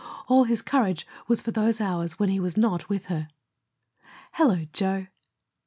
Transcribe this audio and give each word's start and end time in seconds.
All 0.27 0.45
his 0.45 0.63
courage 0.63 1.05
was 1.27 1.43
for 1.43 1.51
those 1.51 1.79
hours 1.79 2.17
when 2.17 2.29
he 2.29 2.39
was 2.39 2.57
not 2.57 2.89
with 2.89 3.05
her. 3.05 3.27
"Hello, 4.33 4.65
Joe." 4.73 5.05